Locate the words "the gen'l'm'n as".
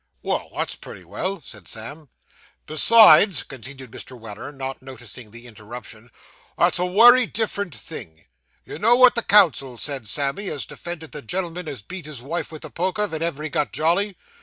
11.11-11.83